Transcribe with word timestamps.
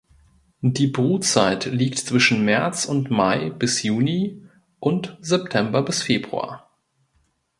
Die 0.63 0.87
Brutzeit 0.87 1.65
liegt 1.65 1.99
zwischen 1.99 2.43
März 2.43 2.85
und 2.85 3.11
Mai 3.11 3.51
(bis 3.51 3.83
Juni) 3.83 4.41
und 4.79 5.15
September 5.21 5.83
bis 5.83 6.01
Februar. 6.01 6.71